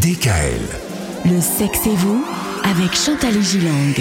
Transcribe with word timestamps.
DKL. 0.00 0.60
Le 1.24 1.40
sexe 1.40 1.86
et 1.86 1.94
vous 1.94 2.24
avec 2.64 2.96
Chantal 2.96 3.40
Gilang. 3.40 3.94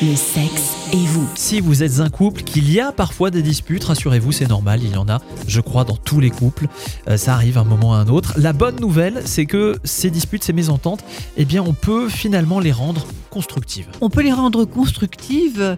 Le 0.00 0.14
sexe 0.14 0.76
et 0.92 1.06
vous. 1.06 1.26
Si 1.34 1.60
vous 1.60 1.82
êtes 1.82 2.00
un 2.00 2.08
couple, 2.08 2.42
qu'il 2.42 2.70
y 2.70 2.78
a 2.78 2.92
parfois 2.92 3.30
des 3.30 3.42
disputes, 3.42 3.82
rassurez-vous, 3.84 4.32
c'est 4.32 4.48
normal, 4.48 4.80
il 4.82 4.92
y 4.92 4.96
en 4.96 5.08
a, 5.08 5.20
je 5.48 5.60
crois, 5.60 5.84
dans 5.84 5.96
tous 5.96 6.20
les 6.20 6.30
couples. 6.30 6.68
Euh, 7.08 7.16
ça 7.16 7.34
arrive 7.34 7.58
un 7.58 7.64
moment 7.64 7.94
à 7.94 7.98
un 7.98 8.08
autre. 8.08 8.34
La 8.36 8.52
bonne 8.52 8.78
nouvelle, 8.80 9.22
c'est 9.24 9.46
que 9.46 9.76
ces 9.82 10.10
disputes, 10.10 10.44
ces 10.44 10.52
mésententes, 10.52 11.04
eh 11.36 11.44
bien, 11.44 11.62
on 11.66 11.72
peut 11.72 12.08
finalement 12.08 12.60
les 12.60 12.72
rendre 12.72 13.06
constructives. 13.30 13.88
On 14.00 14.08
peut 14.08 14.22
les 14.22 14.32
rendre 14.32 14.64
constructives 14.64 15.60
euh, 15.60 15.76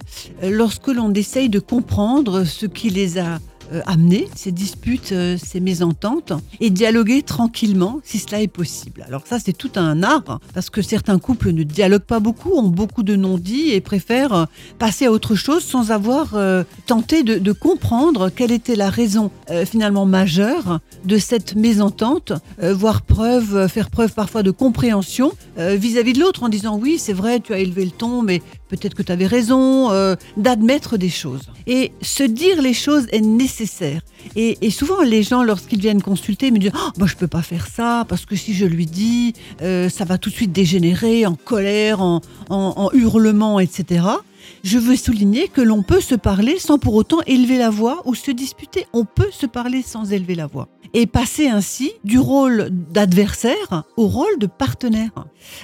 lorsque 0.50 0.88
l'on 0.88 1.12
essaye 1.14 1.48
de 1.48 1.60
comprendre 1.60 2.44
ce 2.44 2.66
qui 2.66 2.90
les 2.90 3.18
a 3.18 3.26
euh, 3.34 3.38
amener 3.86 4.28
ces 4.34 4.52
disputes, 4.52 5.12
euh, 5.12 5.36
ces 5.42 5.60
mésententes 5.60 6.32
et 6.60 6.70
dialoguer 6.70 7.22
tranquillement 7.22 8.00
si 8.04 8.18
cela 8.18 8.42
est 8.42 8.48
possible. 8.48 9.04
Alors 9.06 9.22
ça 9.26 9.38
c'est 9.38 9.52
tout 9.52 9.70
un 9.76 10.02
art 10.02 10.40
parce 10.54 10.70
que 10.70 10.82
certains 10.82 11.18
couples 11.18 11.52
ne 11.52 11.62
dialoguent 11.62 12.02
pas 12.02 12.20
beaucoup, 12.20 12.52
ont 12.52 12.68
beaucoup 12.68 13.02
de 13.02 13.16
non-dits 13.16 13.70
et 13.70 13.80
préfèrent 13.80 14.34
euh, 14.34 14.44
passer 14.78 15.06
à 15.06 15.12
autre 15.12 15.34
chose 15.34 15.64
sans 15.64 15.90
avoir 15.90 16.34
tenté 16.86 17.22
de, 17.22 17.52
comprendre 17.52 18.30
quelle 18.30 18.52
était 18.52 18.76
la 18.76 18.90
raison 18.90 19.30
finalement 19.66 20.06
majeure 20.06 20.80
de 21.04 21.18
cette 21.18 21.54
mésentente, 21.54 22.32
voire 22.60 23.02
preuve, 23.02 23.68
faire 23.68 23.90
preuve 23.90 24.12
parfois 24.12 24.42
de 24.42 24.50
compréhension 24.50 25.32
vis-à-vis 25.56 26.14
de 26.14 26.20
l'autre 26.20 26.42
en 26.42 26.48
disant 26.48 26.78
oui 26.78 26.98
c'est 26.98 27.12
vrai 27.12 27.40
tu 27.40 27.52
as 27.52 27.58
élevé 27.58 27.84
le 27.84 27.90
ton 27.90 28.22
mais 28.22 28.42
peut-être 28.68 28.94
que 28.94 29.02
tu 29.02 29.12
avais 29.12 29.26
raison, 29.26 29.90
d'admettre 30.36 30.96
des 30.96 31.10
choses. 31.10 31.42
Et 31.66 31.92
se 32.00 32.22
dire 32.22 32.62
les 32.62 32.74
choses 32.74 33.06
est 33.12 33.20
nécessaire 33.20 33.61
et, 34.36 34.70
souvent, 34.70 35.02
les 35.02 35.22
gens, 35.22 35.42
lorsqu'ils 35.42 35.80
viennent 35.80 36.02
consulter, 36.02 36.50
me 36.50 36.58
disent 36.58 36.72
oh, 36.74 36.90
Moi, 36.98 37.06
je 37.06 37.16
peux 37.16 37.28
pas 37.28 37.42
faire 37.42 37.66
ça, 37.66 38.04
parce 38.08 38.26
que 38.26 38.36
si 38.36 38.54
je 38.54 38.66
lui 38.66 38.86
dis, 38.86 39.34
euh, 39.60 39.88
ça 39.88 40.04
va 40.04 40.18
tout 40.18 40.30
de 40.30 40.34
suite 40.34 40.52
dégénérer 40.52 41.26
en 41.26 41.34
colère, 41.34 42.00
en, 42.00 42.20
en 42.48 42.90
hurlement, 42.92 43.60
etc. 43.60 44.02
Je 44.62 44.78
veux 44.78 44.96
souligner 44.96 45.48
que 45.48 45.60
l'on 45.60 45.82
peut 45.82 46.00
se 46.00 46.14
parler 46.14 46.58
sans 46.58 46.78
pour 46.78 46.94
autant 46.94 47.20
élever 47.26 47.58
la 47.58 47.70
voix 47.70 48.02
ou 48.04 48.14
se 48.14 48.30
disputer. 48.30 48.86
On 48.92 49.04
peut 49.04 49.30
se 49.30 49.46
parler 49.46 49.82
sans 49.82 50.12
élever 50.12 50.34
la 50.34 50.46
voix 50.46 50.68
et 50.94 51.06
passer 51.06 51.48
ainsi 51.48 51.92
du 52.04 52.18
rôle 52.18 52.68
d'adversaire 52.70 53.84
au 53.96 54.06
rôle 54.06 54.38
de 54.38 54.46
partenaire. 54.46 55.10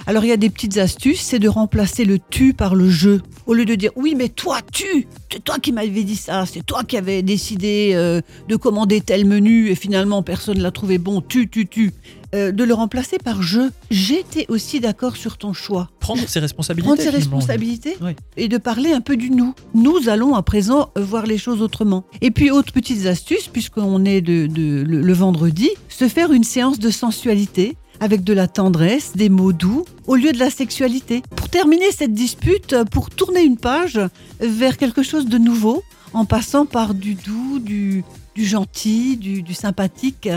Alors 0.06 0.25
il 0.25 0.29
y 0.29 0.33
a 0.33 0.37
des 0.37 0.51
petites 0.51 0.79
astuces, 0.79 1.21
c'est 1.21 1.39
de 1.39 1.49
remplacer 1.49 2.05
le 2.05 2.19
tu 2.19 2.55
par 2.55 2.75
le 2.75 2.89
je. 2.89 3.19
Au 3.47 3.55
lieu 3.55 3.65
de 3.65 3.75
dire 3.75 3.91
oui 3.97 4.15
mais 4.17 4.29
toi 4.29 4.61
tu, 4.73 5.06
c'est 5.31 5.45
toi 5.45 5.59
qui 5.59 5.73
m'avais 5.73 6.05
dit 6.05 6.17
ça, 6.17 6.47
c'est 6.47 6.65
toi 6.65 6.83
qui 6.84 6.97
avais 6.97 7.23
décidé 7.23 7.93
euh, 7.95 8.21
de 8.49 8.56
commander 8.56 9.01
tel 9.01 9.27
menu 9.27 9.69
et 9.69 9.75
finalement 9.75 10.23
personne 10.23 10.61
l'a 10.61 10.71
trouvé 10.71 10.99
bon, 10.99 11.21
tu, 11.21 11.49
tu, 11.49 11.67
tu. 11.67 11.93
Euh, 12.34 12.53
de 12.53 12.62
le 12.62 12.75
remplacer 12.75 13.17
par 13.17 13.43
je. 13.43 13.71
J'étais 13.91 14.45
aussi 14.48 14.81
d'accord 14.81 15.17
sur 15.17 15.39
ton 15.39 15.55
choix. 15.55 15.89
Prendre 15.98 16.29
ses 16.29 16.41
responsabilités. 16.41 16.87
Prendre 16.87 17.03
ses 17.03 17.09
responsabilités 17.09 17.97
et 18.37 18.48
de 18.48 18.59
parler 18.59 18.93
un 18.93 19.01
peu 19.01 19.17
du 19.17 19.31
nous. 19.31 19.55
Nous 19.75 20.11
allons 20.11 20.34
à 20.34 20.43
présent 20.43 20.91
voir 20.95 21.25
les 21.25 21.39
choses 21.39 21.62
autrement. 21.62 22.05
Et 22.21 22.31
puis, 22.31 22.51
autre 22.51 22.73
petite 22.73 23.06
astuce, 23.06 23.49
puisqu'on 23.49 24.05
est 24.05 24.21
de, 24.21 24.47
le, 24.87 25.12
vendredi, 25.15 25.71
se 25.89 26.06
faire 26.06 26.31
une 26.33 26.45
séance 26.45 26.79
de 26.79 26.91
sensualité 26.91 27.77
avec 28.01 28.25
de 28.25 28.34
la 28.34 28.47
tendresse, 28.47 29.12
des 29.17 29.31
mots 29.31 29.55
doux, 29.55 29.87
au 30.06 30.15
lieu 30.15 30.33
de 30.33 30.39
la 30.39 30.51
sexualité. 30.51 31.23
Pour 31.34 31.49
terminer 31.49 31.91
cette 31.93 32.12
dispute, 32.12 32.77
pour 32.91 33.09
tourner 33.09 33.43
une 33.43 33.56
page 33.56 33.99
vers 34.39 34.77
quelque 34.77 35.03
chose 35.03 35.27
de 35.27 35.39
nouveau, 35.39 35.83
en 36.12 36.27
passant 36.27 36.67
par 36.67 36.93
du 36.93 37.15
doux, 37.15 37.59
du, 37.59 38.05
gentil, 38.37 39.17
du, 39.17 39.43
du 39.43 39.55
sympathique, 39.55 40.29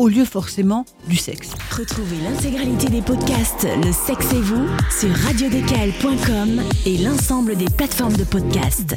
au 0.00 0.08
lieu 0.08 0.24
forcément 0.24 0.86
du 1.08 1.16
sexe. 1.16 1.50
Retrouvez 1.70 2.16
l'intégralité 2.24 2.88
des 2.88 3.02
podcasts 3.02 3.68
Le 3.84 3.92
sexe 3.92 4.32
et 4.32 4.40
vous 4.40 4.66
sur 4.98 5.10
radiodécal.com 5.10 6.62
et 6.86 6.96
l'ensemble 6.96 7.54
des 7.54 7.68
plateformes 7.68 8.16
de 8.16 8.24
podcasts. 8.24 8.96